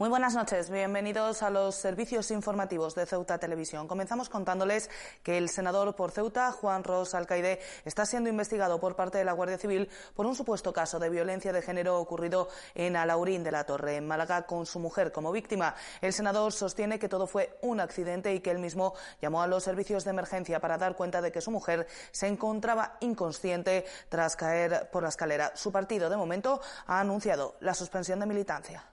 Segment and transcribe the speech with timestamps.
[0.00, 3.86] Muy buenas noches, bienvenidos a los servicios informativos de Ceuta Televisión.
[3.86, 4.88] Comenzamos contándoles
[5.22, 9.34] que el senador por Ceuta, Juan Ros Alcaide, está siendo investigado por parte de la
[9.34, 13.64] Guardia Civil por un supuesto caso de violencia de género ocurrido en Alaurín de la
[13.64, 15.74] Torre, en Málaga, con su mujer como víctima.
[16.00, 19.64] El senador sostiene que todo fue un accidente y que él mismo llamó a los
[19.64, 24.88] servicios de emergencia para dar cuenta de que su mujer se encontraba inconsciente tras caer
[24.90, 25.52] por la escalera.
[25.56, 28.89] Su partido, de momento, ha anunciado la suspensión de militancia.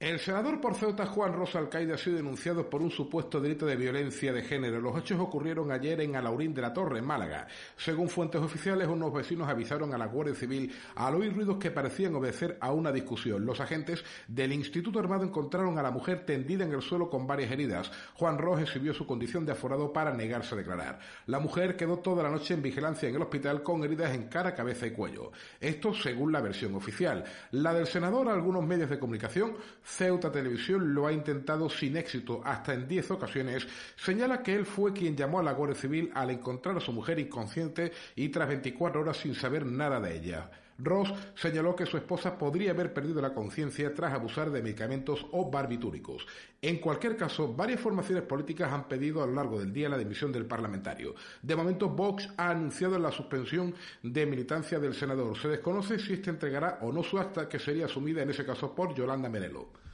[0.00, 3.76] El senador por Ceuta Juan Rosa Alcaide ha sido denunciado por un supuesto delito de
[3.76, 4.80] violencia de género.
[4.80, 7.46] Los hechos ocurrieron ayer en Alaurín de la Torre, en Málaga.
[7.76, 12.14] Según fuentes oficiales, unos vecinos avisaron a la Guardia Civil al oír ruidos que parecían
[12.16, 13.46] obedecer a una discusión.
[13.46, 17.52] Los agentes del Instituto Armado encontraron a la mujer tendida en el suelo con varias
[17.52, 17.90] heridas.
[18.14, 20.98] Juan Rojas exhibió su condición de aforado para negarse a declarar.
[21.26, 24.56] La mujer quedó toda la noche en vigilancia en el hospital con heridas en cara,
[24.56, 25.30] cabeza y cuello.
[25.60, 27.24] Esto según la versión oficial.
[27.52, 32.72] La del senador, algunos medios de comunicación Ceuta Televisión lo ha intentado sin éxito hasta
[32.72, 36.76] en 10 ocasiones, señala que él fue quien llamó a la Guardia Civil al encontrar
[36.76, 40.50] a su mujer inconsciente y tras 24 horas sin saber nada de ella.
[40.78, 45.50] Ross señaló que su esposa podría haber perdido la conciencia tras abusar de medicamentos o
[45.50, 46.26] barbitúricos.
[46.60, 50.32] En cualquier caso, varias formaciones políticas han pedido a lo largo del día la dimisión
[50.32, 51.14] del parlamentario.
[51.42, 55.36] De momento, Vox ha anunciado la suspensión de militancia del senador.
[55.38, 58.74] Se desconoce si éste entregará o no su acta, que sería asumida en ese caso
[58.74, 59.84] por Yolanda Merelo.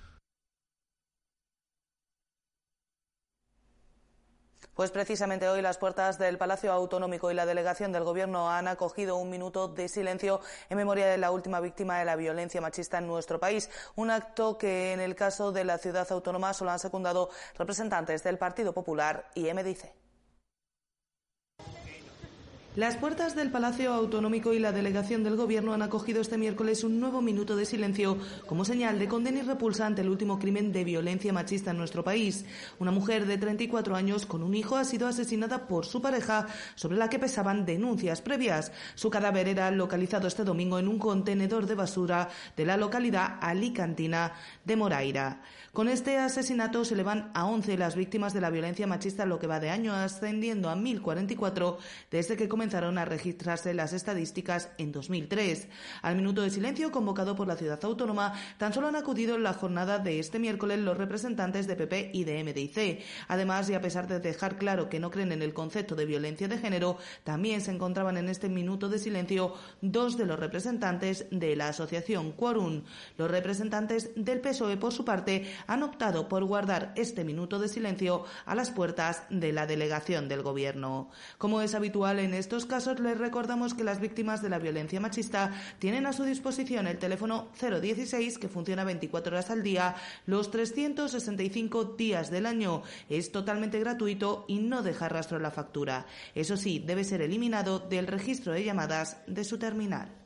[4.75, 9.17] Pues precisamente hoy las puertas del Palacio Autonómico y la delegación del Gobierno han acogido
[9.17, 13.07] un minuto de silencio en memoria de la última víctima de la violencia machista en
[13.07, 13.69] nuestro país.
[13.97, 18.39] Un acto que en el caso de la ciudad autónoma solo han secundado representantes del
[18.39, 20.00] Partido Popular y MDC.
[22.77, 27.01] Las puertas del Palacio Autonómico y la delegación del Gobierno han acogido este miércoles un
[27.01, 28.17] nuevo minuto de silencio
[28.47, 32.05] como señal de condena y repulsa ante el último crimen de violencia machista en nuestro
[32.05, 32.45] país.
[32.79, 36.97] Una mujer de 34 años con un hijo ha sido asesinada por su pareja, sobre
[36.97, 38.71] la que pesaban denuncias previas.
[38.95, 44.35] Su cadáver era localizado este domingo en un contenedor de basura de la localidad alicantina
[44.65, 45.43] de Moraira.
[45.73, 49.49] Con este asesinato se elevan a 11 las víctimas de la violencia machista, lo que
[49.49, 51.77] va de año ascendiendo a 1.044
[52.13, 55.67] desde que comenzaron a registrarse las estadísticas en 2003.
[56.03, 59.55] Al minuto de silencio convocado por la ciudad autónoma, tan solo han acudido en la
[59.55, 63.03] jornada de este miércoles los representantes de PP y de MDIC.
[63.29, 66.49] Además, y a pesar de dejar claro que no creen en el concepto de violencia
[66.49, 71.57] de género, también se encontraban en este minuto de silencio dos de los representantes de
[71.57, 72.83] la asociación Quorum.
[73.17, 78.25] Los representantes del PSOE, por su parte, han optado por guardar este minuto de silencio
[78.45, 81.09] a las puertas de la delegación del Gobierno.
[81.39, 84.99] Como es habitual en este estos casos les recordamos que las víctimas de la violencia
[84.99, 89.95] machista tienen a su disposición el teléfono 016 que funciona 24 horas al día,
[90.27, 92.83] los 365 días del año.
[93.09, 96.07] Es totalmente gratuito y no deja rastro en la factura.
[96.35, 100.20] Eso sí, debe ser eliminado del registro de llamadas de su terminal.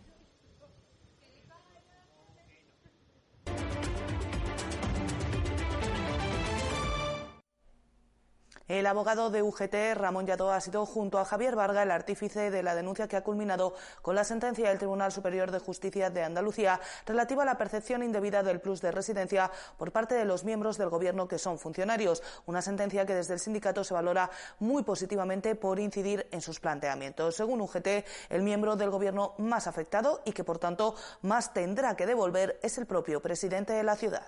[8.66, 12.62] El abogado de UGT, Ramón Yadó, ha sido junto a Javier Varga el artífice de
[12.62, 16.80] la denuncia que ha culminado con la sentencia del Tribunal Superior de Justicia de Andalucía
[17.04, 20.88] relativa a la percepción indebida del plus de residencia por parte de los miembros del
[20.88, 22.22] Gobierno que son funcionarios.
[22.46, 24.30] Una sentencia que desde el sindicato se valora
[24.60, 27.36] muy positivamente por incidir en sus planteamientos.
[27.36, 27.86] Según UGT,
[28.30, 32.78] el miembro del Gobierno más afectado y que, por tanto, más tendrá que devolver es
[32.78, 34.26] el propio presidente de la ciudad.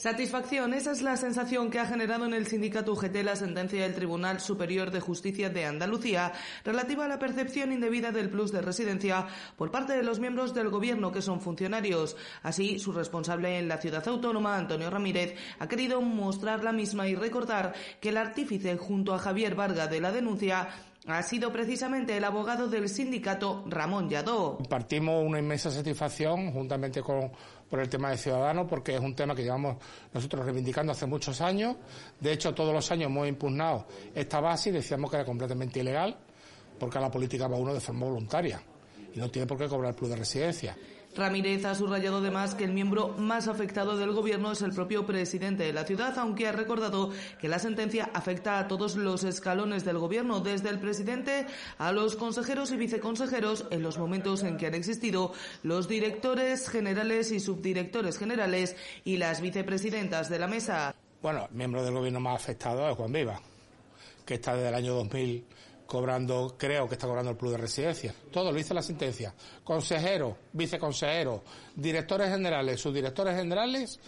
[0.00, 3.94] Satisfacción, esa es la sensación que ha generado en el sindicato UGT la sentencia del
[3.94, 6.32] Tribunal Superior de Justicia de Andalucía
[6.64, 9.26] relativa a la percepción indebida del plus de residencia
[9.58, 12.16] por parte de los miembros del Gobierno que son funcionarios.
[12.42, 17.14] Así, su responsable en la ciudad autónoma, Antonio Ramírez, ha querido mostrar la misma y
[17.14, 20.70] recordar que el artífice junto a Javier Varga de la denuncia
[21.06, 24.58] ha sido precisamente el abogado del sindicato Ramón Yadó.
[24.68, 27.32] Partimos una inmensa satisfacción juntamente con
[27.70, 29.76] por el tema de Ciudadanos, porque es un tema que llevamos
[30.12, 31.76] nosotros reivindicando hace muchos años.
[32.18, 36.18] De hecho, todos los años hemos impugnado esta base y decíamos que era completamente ilegal,
[36.78, 38.60] porque a la política va uno de forma voluntaria
[39.14, 40.76] y no tiene por qué cobrar el plus de residencia.
[41.16, 45.64] Ramírez ha subrayado además que el miembro más afectado del gobierno es el propio presidente
[45.64, 47.10] de la ciudad, aunque ha recordado
[47.40, 51.46] que la sentencia afecta a todos los escalones del gobierno, desde el presidente
[51.78, 55.32] a los consejeros y viceconsejeros, en los momentos en que han existido
[55.64, 60.94] los directores generales y subdirectores generales y las vicepresidentas de la mesa.
[61.22, 63.40] Bueno, el miembro del gobierno más afectado es Juan Viva,
[64.24, 65.44] que está desde el año 2000
[65.90, 68.14] cobrando, creo que está cobrando el plus de residencia.
[68.30, 69.34] Todo lo dice la sentencia.
[69.64, 71.40] Consejeros, viceconsejeros,
[71.74, 73.98] directores generales, subdirectores generales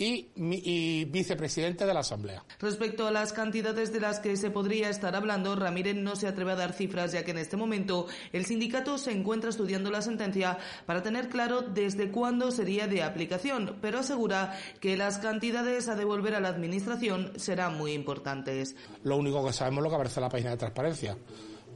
[0.00, 2.42] y, vicepresidente de la Asamblea.
[2.58, 6.52] Respecto a las cantidades de las que se podría estar hablando, Ramírez no se atreve
[6.52, 10.58] a dar cifras, ya que en este momento el sindicato se encuentra estudiando la sentencia
[10.86, 16.34] para tener claro desde cuándo sería de aplicación, pero asegura que las cantidades a devolver
[16.34, 18.74] a la Administración serán muy importantes.
[19.04, 21.18] Lo único que sabemos es lo que aparece en la página de transparencia,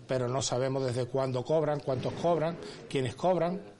[0.06, 2.56] pero no sabemos desde cuándo cobran, cuántos cobran,
[2.88, 3.73] quiénes cobran.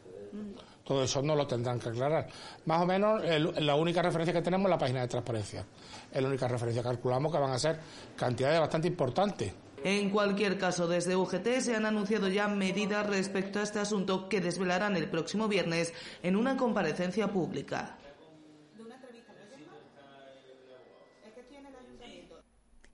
[0.84, 2.28] Todo eso no lo tendrán que aclarar.
[2.66, 3.22] Más o menos
[3.58, 5.64] la única referencia que tenemos es la página de transparencia.
[6.12, 7.80] Es la única referencia calculamos que van a ser
[8.16, 9.52] cantidades bastante importantes.
[9.82, 14.40] En cualquier caso, desde UGT se han anunciado ya medidas respecto a este asunto que
[14.40, 15.92] desvelarán el próximo viernes
[16.22, 17.98] en una comparecencia pública.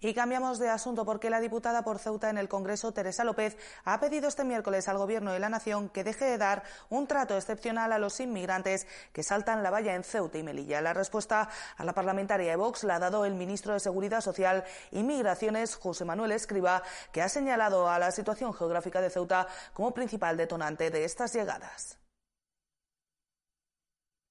[0.03, 4.01] Y cambiamos de asunto porque la diputada por Ceuta en el Congreso, Teresa López, ha
[4.01, 7.93] pedido este miércoles al Gobierno de la Nación que deje de dar un trato excepcional
[7.93, 10.81] a los inmigrantes que saltan la valla en Ceuta y Melilla.
[10.81, 14.65] La respuesta a la parlamentaria de Vox la ha dado el ministro de Seguridad Social
[14.91, 16.83] y Migraciones, José Manuel Escriba,
[17.13, 22.00] que ha señalado a la situación geográfica de Ceuta como principal detonante de estas llegadas.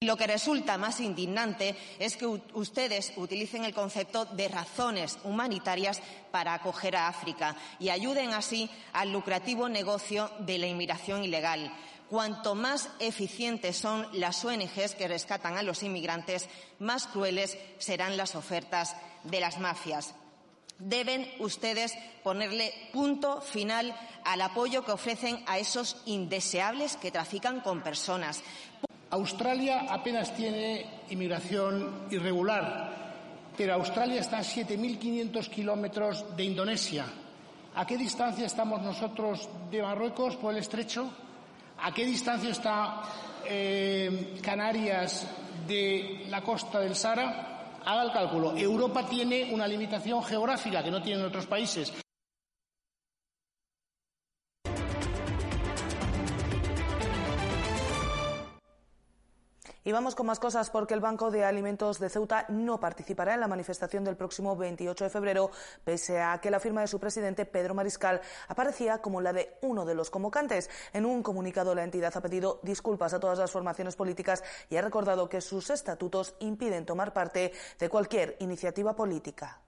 [0.02, 6.00] Lo que resulta más indignante es que ustedes utilicen el concepto de razones humanitarias
[6.30, 11.70] para acoger a África y ayuden así al lucrativo negocio de la inmigración ilegal.
[12.08, 16.48] Cuanto más eficientes son las ONGs que rescatan a los inmigrantes,
[16.78, 20.14] más crueles serán las ofertas de las mafias.
[20.78, 21.92] Deben ustedes
[22.24, 23.94] ponerle punto final
[24.24, 28.42] al apoyo que ofrecen a esos indeseables que trafican con personas.
[29.10, 32.90] Australia apenas tiene inmigración irregular,
[33.56, 37.06] pero Australia está a 7.500 kilómetros de Indonesia.
[37.74, 41.10] ¿A qué distancia estamos nosotros de Marruecos por el estrecho?
[41.82, 43.02] ¿A qué distancia está
[43.46, 45.26] eh, Canarias
[45.66, 47.80] de la costa del Sahara?
[47.84, 48.56] Haga el cálculo.
[48.56, 51.92] Europa tiene una limitación geográfica que no tienen otros países.
[59.82, 63.40] Y vamos con más cosas porque el Banco de Alimentos de Ceuta no participará en
[63.40, 65.50] la manifestación del próximo 28 de febrero,
[65.84, 69.86] pese a que la firma de su presidente, Pedro Mariscal, aparecía como la de uno
[69.86, 70.68] de los convocantes.
[70.92, 74.82] En un comunicado, la entidad ha pedido disculpas a todas las formaciones políticas y ha
[74.82, 79.62] recordado que sus estatutos impiden tomar parte de cualquier iniciativa política.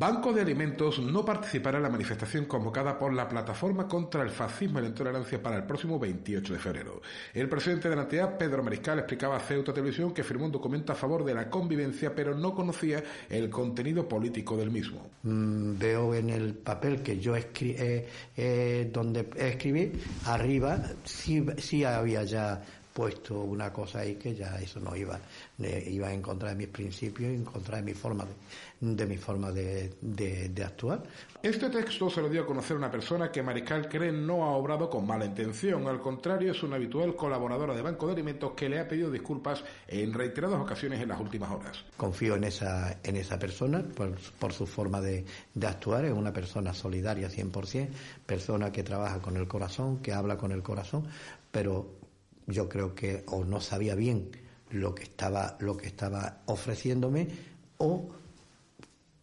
[0.00, 4.78] Banco de Alimentos no participará en la manifestación convocada por la Plataforma contra el Fascismo
[4.78, 7.02] y la Intolerancia para el próximo 28 de febrero.
[7.34, 10.90] El presidente de la entidad, Pedro Mariscal, explicaba a Ceuta Televisión que firmó un documento
[10.90, 15.06] a favor de la convivencia, pero no conocía el contenido político del mismo.
[15.22, 18.08] Mm, veo en el papel que yo escribí, eh,
[18.38, 19.92] eh, donde escribí,
[20.24, 25.18] arriba sí había ya puesto una cosa ahí que ya eso no iba,
[25.58, 28.26] iba en contra de mis principios en contra de mi forma
[28.80, 31.02] de, mi forma de, de, actuar.
[31.42, 34.88] Este texto se lo dio a conocer una persona que Mariscal cree no ha obrado
[34.88, 38.80] con mala intención, al contrario es una habitual colaboradora de Banco de Alimentos que le
[38.80, 41.84] ha pedido disculpas en reiteradas ocasiones en las últimas horas.
[41.96, 46.32] Confío en esa, en esa persona por, por su forma de, de actuar, es una
[46.32, 47.88] persona solidaria 100%,
[48.24, 51.06] persona que trabaja con el corazón, que habla con el corazón,
[51.50, 52.00] pero
[52.46, 54.30] yo creo que o no sabía bien
[54.70, 57.28] lo que estaba, lo que estaba ofreciéndome
[57.78, 58.08] o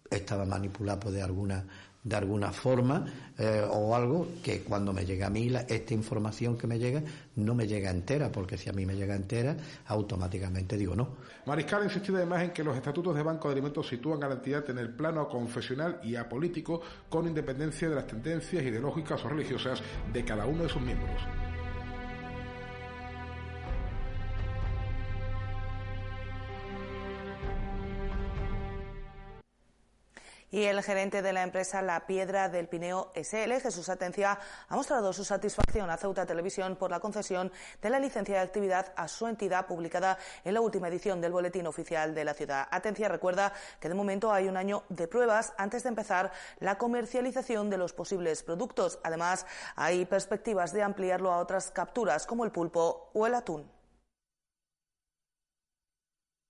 [0.09, 1.65] estaba manipulado de alguna
[2.07, 3.05] de alguna forma
[3.37, 7.03] eh, o algo que cuando me llega a mí esta información que me llega
[7.35, 9.57] no me llega entera porque si a mí me llega entera
[9.87, 11.17] automáticamente digo no.
[11.45, 14.69] Mariscal insiste además en que los estatutos de Banco de Alimentos sitúan a la entidad
[14.69, 19.81] en el plano confesional y apolítico con independencia de las tendencias ideológicas o religiosas
[20.13, 21.21] de cada uno de sus miembros.
[30.57, 35.13] Y el gerente de la empresa La Piedra del Pineo SL, Jesús Atencia, ha mostrado
[35.13, 39.27] su satisfacción a Ceuta Televisión por la concesión de la licencia de actividad a su
[39.27, 42.67] entidad publicada en la última edición del Boletín Oficial de la Ciudad.
[42.71, 47.69] Atencia recuerda que de momento hay un año de pruebas antes de empezar la comercialización
[47.69, 48.97] de los posibles productos.
[49.03, 49.45] Además,
[49.75, 53.76] hay perspectivas de ampliarlo a otras capturas como el pulpo o el atún.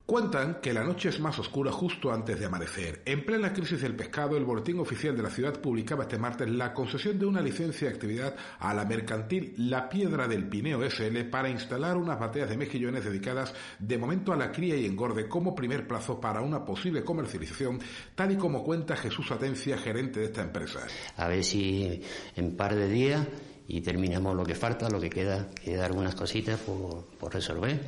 [0.08, 3.02] Cuentan que la noche es más oscura justo antes de amanecer.
[3.04, 6.74] En plena crisis del pescado, el Boletín Oficial de la Ciudad publicaba este martes la
[6.74, 11.50] concesión de una licencia de actividad a la mercantil La Piedra del Pineo SL para
[11.50, 15.86] instalar unas bateas de mejillones dedicadas de momento a la cría y engorde como primer
[15.86, 17.78] plazo para una posible comercialización,
[18.16, 20.88] tal y como cuenta Jesús Atencia, gerente de esta empresa.
[21.18, 22.02] A ver si
[22.38, 23.28] en par de días
[23.68, 27.82] y terminamos lo que falta, lo que queda, queda algunas cositas por, por resolver,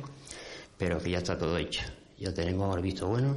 [0.76, 1.80] pero que ya está todo hecho
[2.20, 3.34] ya tenemos el visto bueno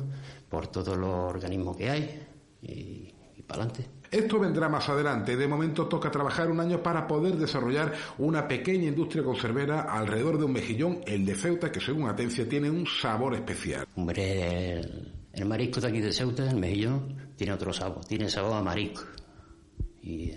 [0.50, 2.22] por todos los organismos que hay
[2.62, 3.14] y,
[3.48, 3.90] para adelante.
[4.12, 5.36] Esto vendrá más adelante.
[5.36, 10.46] De momento toca trabajar un año para poder desarrollar una pequeña industria conservera alrededor de
[10.46, 13.88] un mejillón, el de Ceuta, que según Atencia tiene un sabor especial.
[13.96, 14.82] Hombre,
[15.32, 19.04] el, marisco de aquí de Ceuta, el mejillón, tiene otro sabor, tiene sabor a marisco.
[20.04, 20.32] Y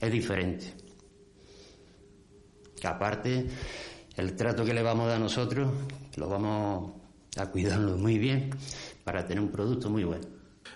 [0.00, 0.74] es diferente.
[2.82, 3.46] Aparte,
[4.16, 5.70] el trato que le vamos a dar nosotros,
[6.16, 7.03] lo vamos
[7.36, 8.50] a cuidarlo muy bien
[9.04, 10.26] para tener un producto muy bueno.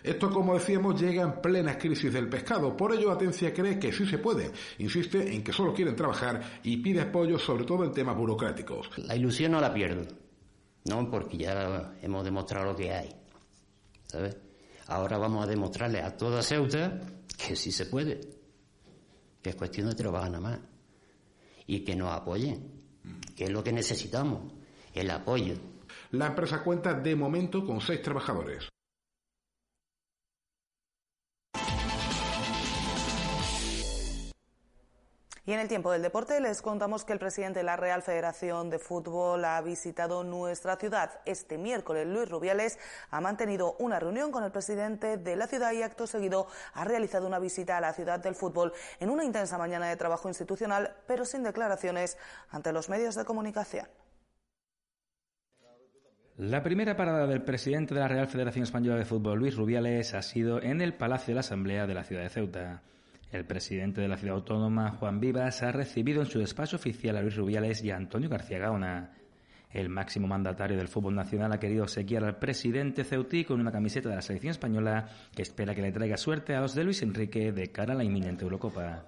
[0.03, 2.77] Esto, como decíamos, llega en plena crisis del pescado.
[2.77, 4.53] Por ello, Atencia cree que sí se puede.
[4.79, 8.91] Insiste en que solo quieren trabajar y pide apoyo, sobre todo en temas burocráticos.
[8.99, 10.03] La ilusión no la pierdo,
[10.85, 11.11] ¿no?
[11.11, 13.15] Porque ya hemos demostrado lo que hay.
[14.05, 14.37] ¿Sabes?
[14.87, 17.01] Ahora vamos a demostrarle a toda Ceuta
[17.37, 18.21] que sí se puede.
[19.43, 20.61] Que es cuestión de trabajar nada más.
[21.67, 22.73] Y que nos apoyen.
[23.37, 24.53] Que es lo que necesitamos.
[24.95, 25.55] El apoyo.
[26.13, 28.67] La empresa cuenta de momento con seis trabajadores.
[35.45, 38.71] Y en el tiempo del deporte les contamos que el presidente de la Real Federación
[38.71, 41.21] de Fútbol ha visitado nuestra ciudad.
[41.27, 42.79] Este miércoles, Luis Rubiales
[43.11, 47.27] ha mantenido una reunión con el presidente de la ciudad y acto seguido ha realizado
[47.27, 51.27] una visita a la ciudad del fútbol en una intensa mañana de trabajo institucional, pero
[51.27, 52.17] sin declaraciones
[52.51, 53.87] ante los medios de comunicación.
[56.39, 60.23] La primera parada del presidente de la Real Federación Española de Fútbol, Luis Rubiales, ha
[60.23, 62.81] sido en el Palacio de la Asamblea de la ciudad de Ceuta.
[63.33, 67.23] El presidente de la ciudad autónoma, Juan Vivas, ha recibido en su despacho oficial a
[67.23, 69.17] Luis Rubiales y a Antonio García Gaona.
[69.73, 74.09] El máximo mandatario del fútbol nacional ha querido obsequiar al presidente ceutí con una camiseta
[74.09, 77.51] de la selección española que espera que le traiga suerte a los de Luis Enrique
[77.51, 79.05] de cara a la inminente Eurocopa.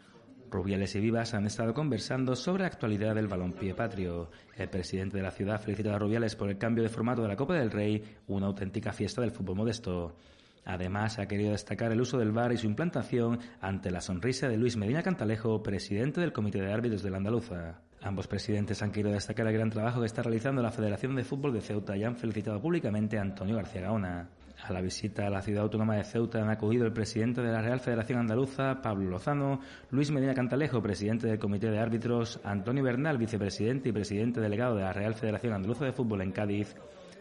[0.51, 4.31] Rubiales y Vivas han estado conversando sobre la actualidad del balompié patrio.
[4.57, 7.37] El presidente de la ciudad felicita a Rubiales por el cambio de formato de la
[7.37, 10.17] Copa del Rey, una auténtica fiesta del fútbol modesto.
[10.65, 14.57] Además, ha querido destacar el uso del VAR y su implantación ante la sonrisa de
[14.57, 17.81] Luis Medina Cantalejo, presidente del Comité de Árbitros de la Andaluza.
[18.03, 21.53] Ambos presidentes han querido destacar el gran trabajo que está realizando la Federación de Fútbol
[21.53, 24.29] de Ceuta y han felicitado públicamente a Antonio García Gaona.
[24.63, 27.63] A la visita a la ciudad autónoma de Ceuta han acudido el presidente de la
[27.63, 33.19] Real Federación Andaluza, Pablo Lozano, Luis Medina Cantalejo, presidente del Comité de Árbitros, Antonio Bernal,
[33.19, 36.77] vicepresidente y presidente delegado de la Real Federación Andaluza de Fútbol en Cádiz,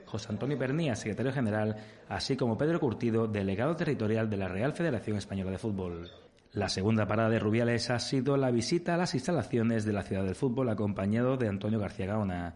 [0.05, 1.75] José Antonio Pernía, secretario general,
[2.10, 6.10] así como Pedro Curtido, delegado territorial de la Real Federación Española de Fútbol.
[6.51, 10.24] La segunda parada de Rubiales ha sido la visita a las instalaciones de la Ciudad
[10.24, 12.55] del Fútbol acompañado de Antonio García Gaona.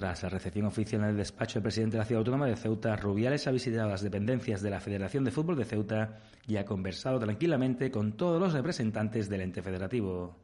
[0.00, 2.96] Tras la recepción oficial en el despacho del presidente de la Ciudad Autónoma de Ceuta,
[2.96, 7.18] Rubiales ha visitado las dependencias de la Federación de Fútbol de Ceuta y ha conversado
[7.18, 10.38] tranquilamente con todos los representantes del ente federativo.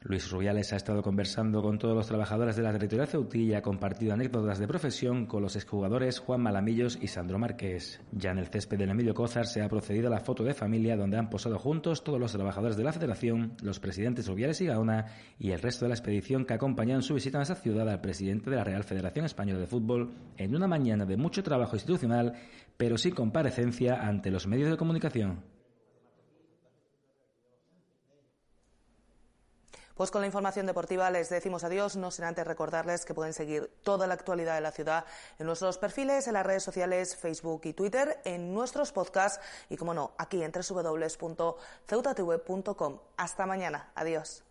[0.00, 3.62] Luis Rubiales ha estado conversando con todos los trabajadores de la territorial ceutí y ha
[3.62, 8.00] compartido anécdotas de profesión con los exjugadores Juan Malamillos y Sandro Márquez.
[8.12, 10.96] Ya en el césped del Emilio Cózar se ha procedido a la foto de familia
[10.96, 15.06] donde han posado juntos todos los trabajadores de la federación, los presidentes Rubiales y Gaona
[15.36, 18.00] y el resto de la expedición que acompañado en su visita a esa ciudad al
[18.00, 22.34] presidente de la Real Federación Española de Fútbol en una mañana de mucho trabajo institucional,
[22.76, 25.57] pero sin comparecencia ante los medios de comunicación.
[29.98, 33.68] Pues con la información deportiva les decimos adiós, no sin antes recordarles que pueden seguir
[33.82, 35.04] toda la actualidad de la ciudad
[35.40, 39.94] en nuestros perfiles, en las redes sociales, Facebook y Twitter, en nuestros podcasts y, como
[39.94, 42.98] no, aquí en www.ceutatv.com.
[43.16, 43.90] Hasta mañana.
[43.96, 44.44] Adiós.